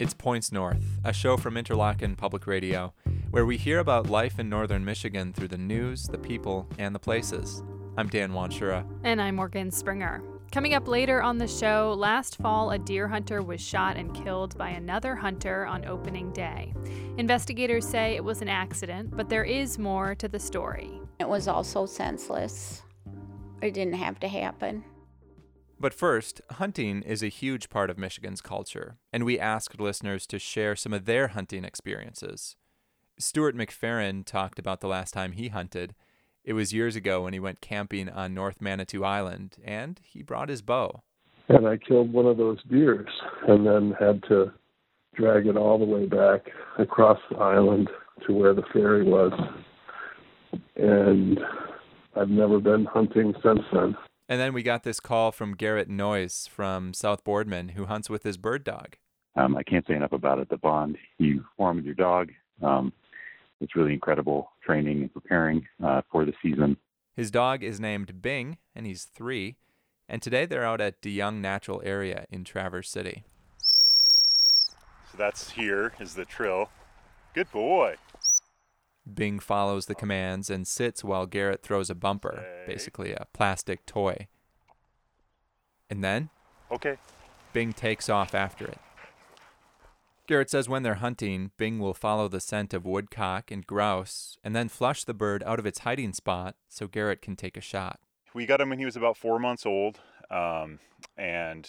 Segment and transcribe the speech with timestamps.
[0.00, 2.94] It's Points North, a show from Interlochen Public Radio,
[3.32, 6.98] where we hear about life in northern Michigan through the news, the people, and the
[6.98, 7.62] places.
[7.98, 8.86] I'm Dan Wanschura.
[9.04, 10.22] And I'm Morgan Springer.
[10.52, 14.56] Coming up later on the show, last fall a deer hunter was shot and killed
[14.56, 16.72] by another hunter on opening day.
[17.18, 20.98] Investigators say it was an accident, but there is more to the story.
[21.18, 22.84] It was also senseless.
[23.60, 24.82] It didn't have to happen.
[25.80, 30.38] But first, hunting is a huge part of Michigan's culture, and we asked listeners to
[30.38, 32.56] share some of their hunting experiences.
[33.18, 35.94] Stuart McFerrin talked about the last time he hunted.
[36.44, 40.50] It was years ago when he went camping on North Manitou Island, and he brought
[40.50, 41.02] his bow.
[41.48, 43.08] And I killed one of those deers
[43.48, 44.52] and then had to
[45.14, 46.42] drag it all the way back
[46.78, 47.88] across the island
[48.26, 49.32] to where the ferry was.
[50.76, 51.40] And
[52.14, 53.96] I've never been hunting since then.
[54.30, 58.22] And then we got this call from Garrett Noyes from South Boardman, who hunts with
[58.22, 58.94] his bird dog.
[59.34, 60.48] Um, I can't say enough about it.
[60.48, 62.30] The bond you form with your dog,
[62.62, 62.92] um,
[63.60, 66.76] it's really incredible training and preparing uh, for the season.
[67.16, 69.56] His dog is named Bing, and he's three.
[70.08, 73.24] And today they're out at DeYoung Natural Area in Traverse City.
[73.58, 76.70] So that's here is the trill.
[77.34, 77.96] Good boy.
[79.12, 84.28] Bing follows the commands and sits while Garrett throws a bumper, basically a plastic toy.
[85.88, 86.30] And then?
[86.70, 86.96] Okay.
[87.52, 88.78] Bing takes off after it.
[90.26, 94.54] Garrett says when they're hunting, Bing will follow the scent of woodcock and grouse and
[94.54, 97.98] then flush the bird out of its hiding spot so Garrett can take a shot.
[98.32, 99.98] We got him when he was about four months old.
[100.30, 100.78] Um,
[101.16, 101.68] and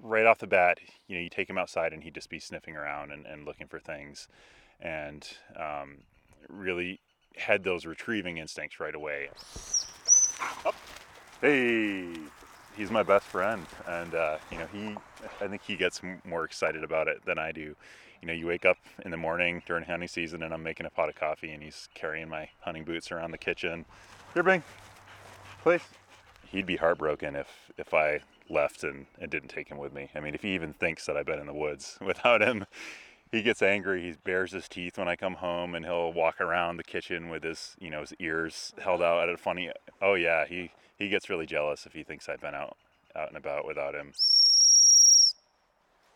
[0.00, 2.74] right off the bat, you know, you take him outside and he'd just be sniffing
[2.74, 4.28] around and, and looking for things.
[4.80, 5.98] And um,
[6.50, 7.00] really
[7.36, 9.28] had those retrieving instincts right away.
[10.64, 10.74] Up.
[11.40, 12.12] Hey,
[12.76, 14.96] he's my best friend, and uh, you know he.
[15.40, 17.74] I think he gets more excited about it than I do.
[18.20, 20.90] You know, you wake up in the morning during hunting season, and I'm making a
[20.90, 23.86] pot of coffee, and he's carrying my hunting boots around the kitchen.
[24.34, 24.62] Here, Bing,
[25.62, 25.82] please.
[26.48, 30.10] He'd be heartbroken if if I left and, and didn't take him with me.
[30.14, 32.66] I mean, if he even thinks that I've been in the woods without him,
[33.32, 34.02] he gets angry.
[34.02, 37.44] He bares his teeth when I come home, and he'll walk around the kitchen with
[37.44, 39.70] his, you know, his ears held out at a funny.
[40.02, 42.76] Oh yeah, he he gets really jealous if he thinks I've been out
[43.14, 44.12] out and about without him.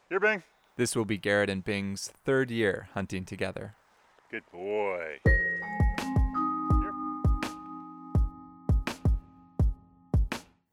[0.09, 0.43] Here, Bing.
[0.77, 3.75] This will be Garrett and Bing's third year hunting together.
[4.31, 5.19] Good boy.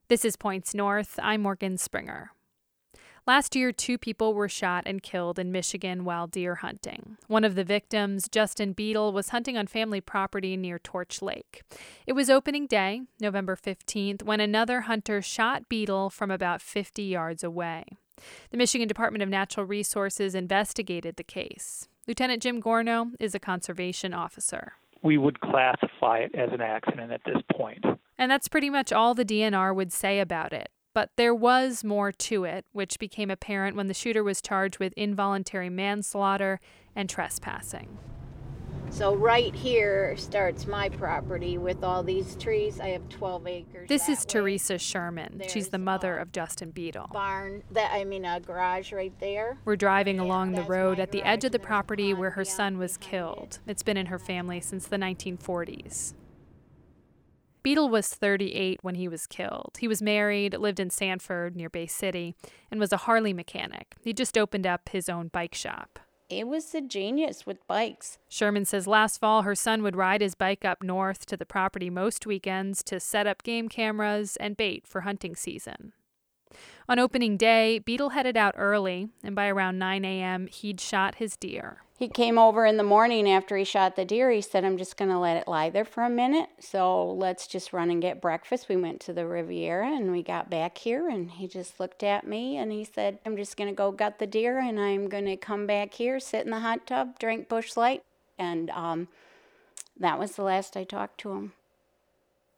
[0.07, 1.19] This is Points North.
[1.21, 2.31] I'm Morgan Springer.
[3.27, 7.17] Last year, two people were shot and killed in Michigan while deer hunting.
[7.27, 11.61] One of the victims, Justin Beadle, was hunting on family property near Torch Lake.
[12.07, 17.43] It was opening day, November 15th, when another hunter shot Beadle from about 50 yards
[17.43, 17.85] away.
[18.49, 21.87] The Michigan Department of Natural Resources investigated the case.
[22.07, 24.73] Lieutenant Jim Gorno is a conservation officer.
[25.03, 27.85] We would classify it as an accident at this point.
[28.17, 30.69] And that's pretty much all the DNR would say about it.
[30.93, 34.93] But there was more to it, which became apparent when the shooter was charged with
[34.97, 36.59] involuntary manslaughter
[36.95, 37.97] and trespassing.
[38.91, 42.81] So right here starts my property with all these trees.
[42.81, 43.87] I have 12 acres.
[43.87, 44.25] This is way.
[44.27, 45.41] Teresa Sherman.
[45.47, 47.09] She's the mother uh, of Justin Beadle.
[47.13, 49.57] barn that I mean a garage right there.
[49.63, 52.77] We're driving along the road at the edge of the there's property where her son
[52.77, 53.59] was killed.
[53.65, 56.13] It's been in her family since the 1940s.
[57.63, 59.77] Beadle was 38 when he was killed.
[59.79, 62.35] He was married, lived in Sanford near Bay City,
[62.71, 63.95] and was a Harley mechanic.
[64.01, 65.99] He just opened up his own bike shop.
[66.27, 68.17] It was a genius with bikes.
[68.29, 71.89] Sherman says last fall her son would ride his bike up north to the property
[71.89, 75.91] most weekends to set up game cameras and bait for hunting season.
[76.89, 81.35] On opening day, Beadle headed out early, and by around 9 a.m., he'd shot his
[81.35, 81.83] deer.
[82.01, 84.31] He came over in the morning after he shot the deer.
[84.31, 86.49] He said, I'm just going to let it lie there for a minute.
[86.59, 88.69] So let's just run and get breakfast.
[88.69, 91.07] We went to the Riviera and we got back here.
[91.07, 94.17] And he just looked at me and he said, I'm just going to go gut
[94.17, 97.47] the deer and I'm going to come back here, sit in the hot tub, drink
[97.47, 98.01] Busch Light.
[98.39, 99.07] And um,
[99.99, 101.53] that was the last I talked to him.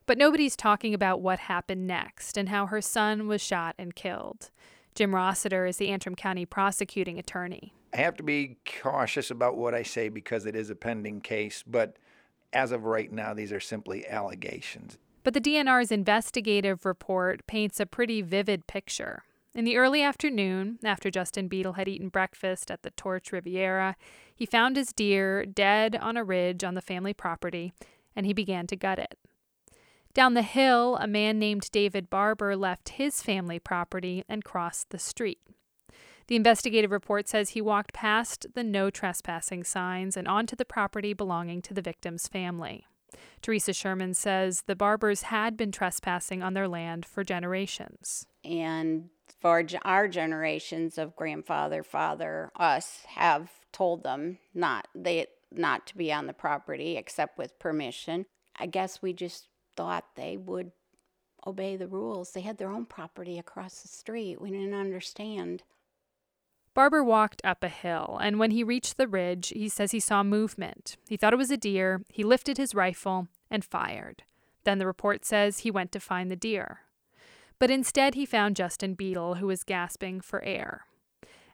[0.06, 4.52] But nobody's talking about what happened next and how her son was shot and killed.
[4.96, 7.74] Jim Rossiter is the Antrim County prosecuting attorney.
[7.94, 11.64] I have to be cautious about what I say because it is a pending case,
[11.66, 11.98] but
[12.52, 14.98] as of right now, these are simply allegations.
[15.24, 19.24] But the DNR's investigative report paints a pretty vivid picture.
[19.56, 23.96] In the early afternoon, after Justin Beadle had eaten breakfast at the Torch Riviera,
[24.36, 27.74] he found his deer dead on a ridge on the family property,
[28.16, 29.18] and he began to gut it.
[30.13, 35.00] Down the hill, a man named David Barber left his family property and crossed the
[35.00, 35.39] street.
[36.27, 41.13] The investigative report says he walked past the no trespassing signs and onto the property
[41.13, 42.86] belonging to the victim's family.
[43.42, 48.27] Teresa Sherman says the Barbers had been trespassing on their land for generations.
[48.44, 49.09] And
[49.42, 56.12] for our generations of grandfather, father, us have told them not they not to be
[56.12, 58.25] on the property except with permission.
[58.57, 60.72] I guess we just thought they would
[61.46, 62.31] obey the rules.
[62.31, 64.42] They had their own property across the street.
[64.42, 65.64] We didn't understand.
[66.74, 70.24] Barber walked up a hill, and when he reached the ridge, he says he saw
[70.24, 70.98] movement.
[71.08, 72.02] He thought it was a deer.
[72.10, 74.24] He lifted his rifle and fired.
[74.64, 76.80] Then the report says he went to find the deer.
[77.60, 80.88] But instead, he found Justin Beadle, who was gasping for air.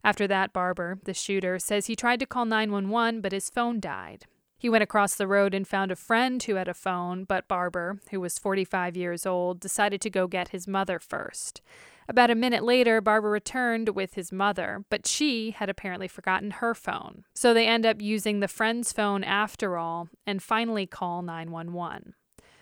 [0.04, 4.26] After that, Barber, the shooter, says he tried to call 911, but his phone died.
[4.60, 8.02] He went across the road and found a friend who had a phone, but Barber,
[8.12, 11.62] who was 45 years old, decided to go get his mother first.
[12.10, 16.76] About a minute later, Barber returned with his mother, but she had apparently forgotten her
[16.76, 17.24] phone.
[17.34, 22.16] So they end up using the friend's phone after all and finally call 911.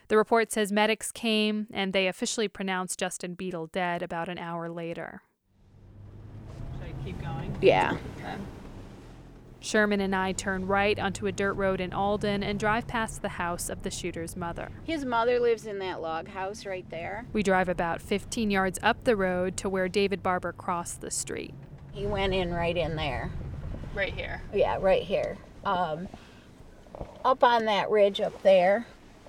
[0.09, 4.69] The report says medics came and they officially pronounced Justin Beadle dead about an hour
[4.69, 5.23] later.
[6.73, 7.57] Should I keep going?
[7.59, 7.97] Yeah.
[8.17, 8.35] Okay.
[9.67, 13.27] Sherman and I turn right onto a dirt road in Alden and drive past the
[13.27, 14.69] house of the shooter's mother.
[14.85, 17.25] His mother lives in that log house right there.
[17.33, 21.53] We drive about 15 yards up the road to where David Barber crossed the street.
[21.91, 23.29] He went in right in there.
[23.93, 24.41] Right here.
[24.53, 25.37] Yeah, right here.
[25.65, 26.07] Um,
[27.25, 28.87] up on that ridge up there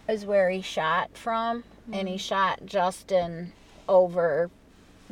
[0.09, 1.95] is where he shot from, mm-hmm.
[1.95, 2.21] and he mm-hmm.
[2.21, 3.55] shot Justin
[3.89, 4.51] over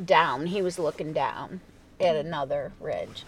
[0.03, 0.45] down.
[0.45, 1.59] He was looking down
[1.99, 3.25] at another ridge.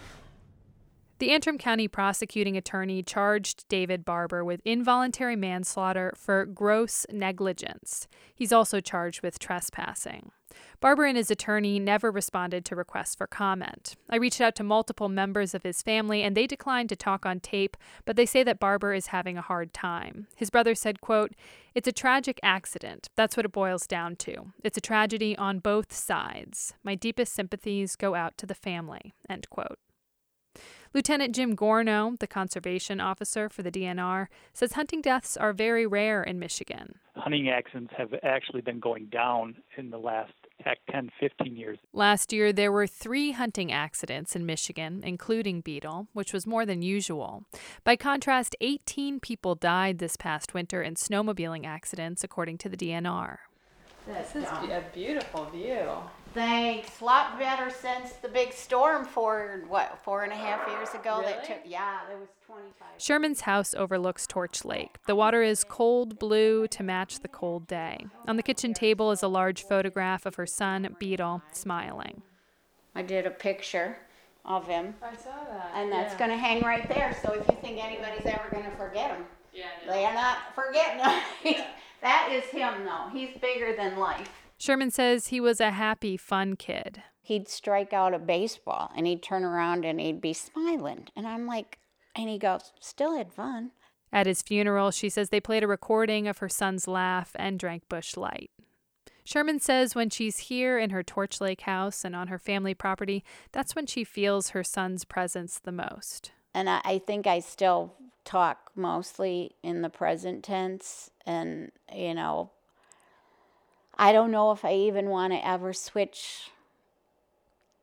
[1.19, 8.07] The Antrim County prosecuting attorney charged David Barber with involuntary manslaughter for gross negligence.
[8.33, 10.31] He's also charged with trespassing.
[10.79, 13.97] Barber and his attorney never responded to requests for comment.
[14.09, 17.41] I reached out to multiple members of his family and they declined to talk on
[17.41, 17.75] tape,
[18.05, 20.27] but they say that Barber is having a hard time.
[20.37, 21.33] His brother said, quote,
[21.75, 23.09] "It's a tragic accident.
[23.17, 24.53] That's what it boils down to.
[24.63, 26.73] It's a tragedy on both sides.
[26.81, 29.79] My deepest sympathies go out to the family." End quote.
[30.91, 36.23] Lieutenant Jim Gorno, the conservation officer for the DNR, says hunting deaths are very rare
[36.23, 36.95] in Michigan.
[37.15, 40.33] Hunting accidents have actually been going down in the last
[40.91, 41.77] 10, 15 years.
[41.93, 46.81] Last year, there were three hunting accidents in Michigan, including Beadle, which was more than
[46.81, 47.43] usual.
[47.83, 53.37] By contrast, 18 people died this past winter in snowmobiling accidents, according to the DNR.
[54.07, 55.87] This is a beautiful view.
[56.33, 57.01] Thanks.
[57.01, 61.19] A lot better since the big storm for what four and a half years ago.
[61.19, 61.33] Really?
[61.33, 62.87] That took yeah, it was twenty five.
[62.97, 64.97] Sherman's house overlooks Torch Lake.
[65.07, 68.05] The water is cold blue to match the cold day.
[68.27, 72.21] On the kitchen table is a large photograph of her son Beadle, smiling.
[72.93, 73.97] I did a picture
[74.45, 74.95] of him.
[75.01, 75.71] I saw that.
[75.75, 76.19] And that's yeah.
[76.19, 77.15] going to hang right there.
[77.21, 79.93] So if you think anybody's ever going to forget him, yeah, no.
[79.93, 80.99] they are not forgetting
[81.43, 81.65] him.
[82.01, 83.09] that is him, though.
[83.13, 84.48] He's bigger than life.
[84.59, 87.01] Sherman says he was a happy, fun kid.
[87.21, 91.07] He'd strike out a baseball and he'd turn around and he'd be smiling.
[91.15, 91.79] And I'm like,
[92.13, 93.71] and he goes, still had fun.
[94.11, 97.87] At his funeral, she says they played a recording of her son's laugh and drank
[97.87, 98.51] Busch Light.
[99.23, 103.23] Sherman says when she's here in her Torch Lake house and on her family property,
[103.51, 106.31] that's when she feels her son's presence the most.
[106.53, 107.93] And I, I think I still
[108.25, 112.51] talk mostly in the present tense and, you know,
[114.01, 116.51] I don't know if I even want to ever switch.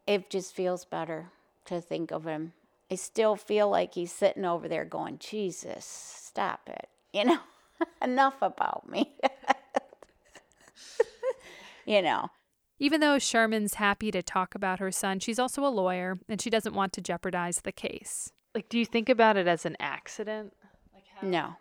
[0.07, 1.27] It just feels better
[1.67, 2.55] to think of him.
[2.91, 6.89] I still feel like he's sitting over there going, Jesus, stop it.
[7.13, 7.39] You know,
[8.03, 9.15] enough about me.
[11.87, 12.29] you know.
[12.79, 16.51] Even though Sherman's happy to talk about her son, she's also a lawyer and she
[16.51, 18.33] doesn't want to jeopardize the case.
[18.55, 20.53] Like, do you think about it as an accident?
[20.93, 21.57] Like how- no.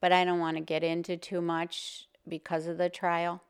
[0.00, 3.42] But I don't want to get into too much because of the trial.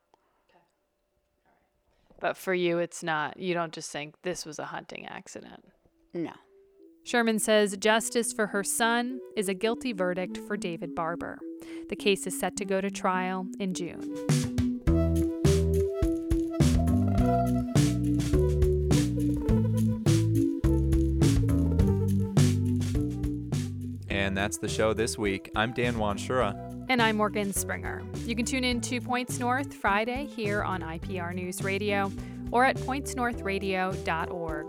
[2.21, 3.39] But for you, it's not.
[3.39, 5.65] You don't just think this was a hunting accident.
[6.13, 6.33] No.
[7.03, 11.39] Sherman says justice for her son is a guilty verdict for David Barber.
[11.91, 14.01] The case is set to go to trial in June.
[24.09, 25.51] And that's the show this week.
[25.55, 26.64] I'm Dan Wanschura.
[26.95, 28.05] And I'm Morgan Springer.
[28.25, 32.13] You can tune in to Points North Friday here on IPR News Radio
[32.53, 34.64] or at pointsnorthradio.org.